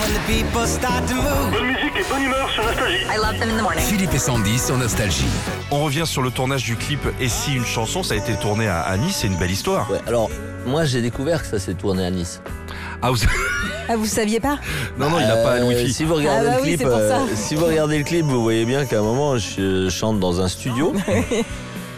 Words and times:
Bonne 0.00 1.66
musique 1.66 1.92
et 1.98 2.04
bonne 2.10 2.22
humeur 2.22 2.48
sur 2.50 2.64
Nostalgie. 2.64 3.02
I 3.12 3.16
love 3.18 3.38
them 3.38 3.50
in 3.50 3.58
the 3.58 3.62
morning. 3.62 3.82
Philippe 3.84 4.14
et 4.14 4.18
Sandy 4.18 4.58
sur 4.58 4.78
Nostalgie. 4.78 5.26
On 5.70 5.80
revient 5.84 6.06
sur 6.06 6.22
le 6.22 6.30
tournage 6.30 6.64
du 6.64 6.74
clip 6.76 7.00
Et 7.20 7.28
si 7.28 7.54
une 7.54 7.66
chanson, 7.66 8.02
ça 8.02 8.14
a 8.14 8.16
été 8.16 8.32
tourné 8.36 8.66
à, 8.66 8.80
à 8.80 8.96
Nice, 8.96 9.18
c'est 9.20 9.26
une 9.26 9.36
belle 9.36 9.50
histoire. 9.50 9.90
Ouais, 9.90 10.00
alors, 10.06 10.30
moi, 10.66 10.86
j'ai 10.86 11.02
découvert 11.02 11.42
que 11.42 11.48
ça 11.48 11.58
s'est 11.58 11.74
tourné 11.74 12.06
à 12.06 12.10
Nice. 12.10 12.40
Ah, 13.02 13.10
vous... 13.10 13.18
Ah, 13.90 13.96
vous 13.96 14.06
saviez 14.06 14.40
pas? 14.40 14.58
Non, 14.98 15.10
non, 15.10 15.20
il 15.20 15.26
n'a 15.26 15.36
pas 15.36 15.56
le 15.58 15.64
Euh, 15.64 15.68
wifi. 15.68 15.92
Si 15.92 16.04
vous 16.04 16.14
regardez 16.14 16.46
Ah 16.46 16.50
bah 16.52 16.56
le 16.56 16.62
oui, 16.62 16.68
clip, 16.68 16.78
c'est 16.78 16.84
pour 16.86 16.94
ça. 16.98 17.16
euh, 17.18 17.26
si 17.34 17.54
vous 17.56 17.66
regardez 17.66 17.98
le 17.98 18.04
clip, 18.04 18.24
vous 18.24 18.42
voyez 18.42 18.64
bien 18.64 18.86
qu'à 18.86 19.00
un 19.00 19.02
moment, 19.02 19.36
je 19.36 19.88
chante 19.90 20.18
dans 20.18 20.40
un 20.40 20.48
studio. 20.48 20.94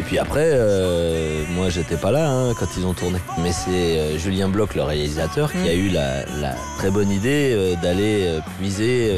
Et 0.00 0.02
puis 0.04 0.18
après, 0.18 0.50
euh, 0.52 1.42
moi, 1.50 1.70
j'étais 1.70 1.96
pas 1.96 2.10
là 2.12 2.30
hein, 2.30 2.54
quand 2.58 2.66
ils 2.76 2.86
ont 2.86 2.94
tourné. 2.94 3.18
Mais 3.42 3.52
c'est 3.52 3.70
euh, 3.70 4.18
Julien 4.18 4.48
Bloch, 4.48 4.74
le 4.74 4.82
réalisateur, 4.82 5.50
qui 5.52 5.68
a 5.68 5.74
eu 5.74 5.88
la, 5.88 6.24
la 6.40 6.54
très 6.78 6.90
bonne 6.90 7.10
idée 7.10 7.52
euh, 7.52 7.74
d'aller 7.82 8.38
puiser 8.58 9.12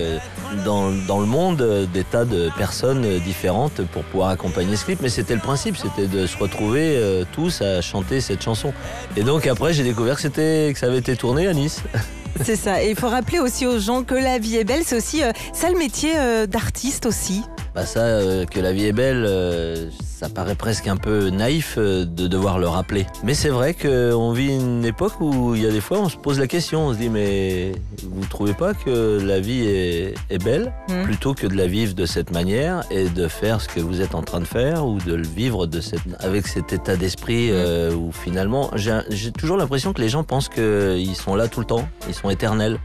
dans, 0.65 0.91
dans 1.07 1.21
le 1.21 1.27
monde 1.27 1.89
des 1.93 2.05
tas 2.05 2.25
de 2.25 2.51
personnes 2.57 3.19
différentes 3.21 3.83
pour 3.93 4.03
pouvoir 4.05 4.31
accompagner 4.31 4.77
ce 4.77 4.85
clip. 4.85 5.01
Mais 5.03 5.09
c'était 5.09 5.35
le 5.35 5.41
principe, 5.41 5.77
c'était 5.77 6.07
de 6.07 6.27
se 6.27 6.37
retrouver 6.39 6.99
tous 7.33 7.63
à 7.63 7.81
chanter 7.81 8.21
cette 8.21 8.43
chanson. 8.43 8.73
Et 9.17 9.23
donc 9.23 9.47
après, 9.47 9.73
j'ai 9.73 9.85
découvert 9.85 10.17
que, 10.17 10.23
c'était, 10.23 10.71
que 10.73 10.79
ça 10.79 10.87
avait 10.87 10.99
été 10.99 11.17
tourné 11.17 11.47
à 11.47 11.53
Nice. 11.53 11.83
C'est 12.45 12.57
ça. 12.57 12.83
Et 12.83 12.91
il 12.91 12.97
faut 12.97 13.09
rappeler 13.09 13.39
aussi 13.39 13.67
aux 13.67 13.79
gens 13.79 14.03
que 14.03 14.15
la 14.15 14.39
vie 14.39 14.57
est 14.57 14.65
belle. 14.65 14.83
C'est 14.85 14.97
aussi 14.97 15.23
euh, 15.23 15.33
ça 15.53 15.71
le 15.71 15.79
métier 15.79 16.13
euh, 16.17 16.47
d'artiste 16.47 17.07
aussi. 17.07 17.43
Bah 17.75 17.87
ça, 17.87 18.01
euh, 18.01 18.45
que 18.47 18.59
la 18.59 18.73
vie 18.73 18.87
est 18.87 18.93
belle, 18.93 19.25
euh, 19.27 19.89
ça 20.01 20.29
paraît 20.29 20.55
presque 20.57 20.87
un 20.89 20.97
peu 20.97 21.31
naïf 21.31 21.77
euh, 21.79 22.05
de 22.05 22.27
devoir 22.27 22.59
le 22.59 22.69
rappeler. 22.69 23.07
Mais 23.23 23.35
c'est 23.35 23.49
vrai 23.49 23.75
qu'on 23.75 24.33
vit 24.33 24.55
une 24.55 24.85
époque 24.85 25.21
où 25.21 25.55
il 25.55 25.63
y 25.63 25.67
a 25.67 25.71
des 25.71 25.81
fois 25.81 26.01
on 26.01 26.09
se 26.09 26.17
pose 26.17 26.39
la 26.41 26.47
question, 26.47 26.89
on 26.89 26.93
se 26.93 26.99
dit 26.99 27.09
mais 27.09 27.73
vous 28.03 28.27
trouvez 28.27 28.55
pas 28.55 28.75
que 28.75 29.21
la 29.25 29.41
vie 29.41 29.63
est, 29.67 30.15
est 30.31 30.43
belle 30.43 30.73
Mm. 30.89 31.05
plutôt 31.05 31.35
que 31.35 31.47
de 31.47 31.57
la 31.57 31.67
vivre 31.67 31.95
de 31.95 32.07
cette 32.07 32.31
manière 32.33 32.83
et 32.91 33.09
de 33.09 33.29
faire 33.29 33.61
ce 33.61 33.69
que 33.69 33.81
vous 33.81 34.01
êtes 34.01 34.15
en 34.15 34.23
train 34.23 34.41
de 34.41 34.47
faire 34.47 34.87
ou 34.87 34.99
de 34.99 35.15
le 35.15 35.27
vivre 35.27 35.67
de 35.67 35.81
cette, 35.81 36.01
avec 36.19 36.47
cet 36.47 36.73
état 36.73 36.97
d'esprit 36.97 37.51
euh, 37.51 37.95
où 37.95 38.11
finalement 38.13 38.71
j'ai 38.75 38.99
j'ai 39.11 39.31
toujours 39.31 39.57
l'impression 39.57 39.93
que 39.93 40.01
les 40.01 40.09
gens 40.09 40.25
pensent 40.25 40.49
qu'ils 40.49 41.15
sont 41.17 41.35
là 41.35 41.49
tout 41.49 41.61
le 41.61 41.67
temps, 41.67 41.89
ils 42.09 42.15
sont 42.15 42.31
éternels. 42.31 42.79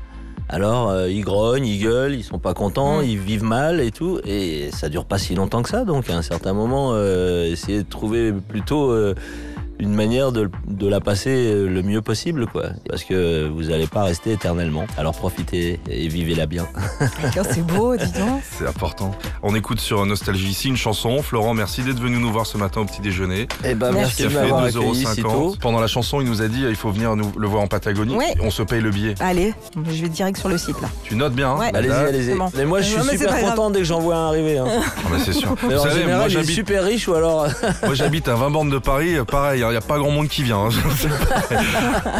Alors 0.48 0.90
euh, 0.90 1.10
ils 1.10 1.24
grognent, 1.24 1.66
ils 1.66 1.82
gueulent, 1.82 2.14
ils 2.14 2.24
sont 2.24 2.38
pas 2.40 2.54
contents, 2.54 3.02
Mm. 3.02 3.06
ils 3.06 3.18
vivent 3.18 3.44
mal 3.44 3.80
et 3.82 3.92
tout, 3.92 4.20
et 4.26 4.70
ça 4.72 4.90
dure 4.90 5.06
pas 5.06 5.18
si 5.18 5.34
longtemps 5.36 5.64
que 5.64 5.70
ça. 5.70 5.86
Donc 5.86 6.10
à 6.10 6.16
un 6.16 6.22
certain 6.22 6.54
moment, 6.54 6.92
euh, 6.94 7.52
essayez 7.52 7.84
de 7.84 7.90
trouver 7.90 8.32
plutôt 8.32 8.92
euh, 8.92 9.16
une 9.80 9.94
manière 9.94 10.32
de, 10.32 10.50
de 10.68 10.88
la 10.88 11.02
passer 11.02 11.30
euh, 11.52 11.68
le 11.68 11.82
mieux 11.84 12.02
possible, 12.02 12.48
quoi. 12.48 12.68
Parce 12.90 13.04
que 13.04 13.48
vous 13.48 13.72
allez 13.72 13.88
pas 13.88 14.04
rester 14.04 14.32
éternellement. 14.32 14.86
Alors 14.98 15.14
profitez 15.16 15.80
et 15.90 16.08
vivez-la 16.08 16.46
bien. 16.46 16.68
C'est 17.52 17.66
beau, 17.66 17.96
dis 17.96 18.12
donc. 18.14 18.42
C'est 18.58 18.68
important. 18.68 19.12
On 19.44 19.54
écoute 19.56 19.80
sur 19.80 20.06
Nostalgie 20.06 20.48
ici 20.50 20.68
une 20.70 20.78
chanson. 20.78 21.22
Florent, 21.22 21.54
merci 21.54 21.82
d'être 21.84 22.00
venu 22.00 22.18
nous 22.18 22.32
voir 22.32 22.46
ce 22.46 22.58
matin 22.58 22.82
au 22.82 22.86
petit 22.86 23.02
déjeuner. 23.02 23.48
Eh 23.64 23.76
ben 23.76 23.92
Merci. 23.92 23.98
merci 23.98 24.24
de 24.24 24.30
fait 24.30 24.36
m'avoir 24.42 24.64
accueilli 24.64 24.96
si 24.96 25.22
2,50 25.22 25.22
tôt. 25.22 25.56
Pendant 25.60 25.80
la 25.80 25.88
chanson, 25.88 26.22
il 26.22 26.28
nous 26.28 26.42
a 26.42 26.48
dit 26.48 26.64
il 26.68 26.76
faut 26.76 26.92
venir 26.92 27.16
nous 27.16 27.32
le 27.38 27.48
voir 27.48 27.62
en 27.64 27.68
Patagonie. 27.68 28.16
Ouais. 28.16 28.34
On 28.42 28.50
se 28.52 28.64
paye 28.64 28.82
le 28.82 28.92
billet. 28.92 29.16
Allez, 29.20 29.54
je 29.76 30.02
vais 30.02 30.10
direct 30.10 30.38
sur 30.38 30.50
le 30.50 30.58
site 30.58 30.82
là. 30.82 30.90
Tu 31.04 31.16
notes 31.16 31.34
bien, 31.34 31.52
hein, 31.52 31.58
Ouais. 31.60 31.72
Allez-y, 31.74 31.92
allez-y. 31.92 32.34
Bon. 32.36 32.50
Mais 32.56 32.66
moi, 32.66 32.82
je 32.82 32.88
suis 32.90 32.98
Non, 32.98 33.04
super 33.10 33.40
content 33.40 33.70
dès 33.70 33.80
que 33.80 33.86
j'en 33.86 34.00
vois 34.00 34.16
un 34.16 34.28
arriver. 34.28 34.58
hein. 34.58 34.66
Ah 34.70 35.18
c'est 35.24 35.34
sûr. 35.34 35.56
Mais 35.68 35.74
Vous 35.76 35.80
en 35.82 35.84
savez, 35.84 36.02
général, 36.02 36.20
moi 36.20 36.28
j'habite, 36.30 36.56
super 36.56 36.84
riche 36.84 37.08
ou 37.08 37.14
alors. 37.14 37.48
moi 37.84 37.94
j'habite 37.96 38.28
à 38.28 38.36
20 38.36 38.50
bornes 38.52 38.70
de 38.70 38.78
Paris, 38.78 39.16
euh, 39.18 39.24
pareil, 39.24 39.64
il 39.70 39.72
n'y 39.72 39.78
a 39.78 39.82
pas 39.82 39.98
grand 39.98 40.12
monde 40.12 40.28
qui 40.28 40.44
vient. 40.44 40.66
hein. 40.66 40.70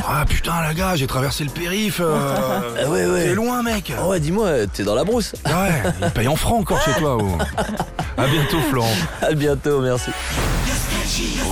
ah 0.08 0.26
putain, 0.28 0.62
la 0.62 0.74
gars, 0.74 0.96
j'ai 0.96 1.08
traversé 1.08 1.44
le 1.44 1.50
périph. 1.50 2.00
euh, 2.00 2.16
Ah 2.86 2.90
ouais, 2.90 3.06
ouais. 3.06 3.24
T'es 3.26 3.36
loin, 3.36 3.64
mec. 3.64 3.92
Oh, 4.02 4.10
ouais, 4.10 4.20
dis-moi, 4.20 4.68
t'es 4.74 4.84
dans 4.84 4.96
la 4.96 5.04
brousse. 5.04 5.34
Ouais, 5.46 5.92
ils 6.02 6.12
payent 6.12 6.28
en 6.28 6.36
francs 6.36 6.62
encore 6.62 6.82
chez 6.84 6.94
toi. 7.00 7.18
oh. 7.20 7.38
À 8.18 8.28
bientôt, 8.28 8.60
Florent. 8.70 8.88
À 9.22 9.34
bientôt, 9.34 9.82
merci. 9.82 10.10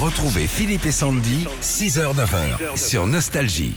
Retrouvez 0.02 0.48
Philippe 0.48 0.86
et 0.86 0.92
Sandy, 0.92 1.46
6h-9h 1.62 2.78
sur 2.78 3.06
Nostalgie. 3.06 3.76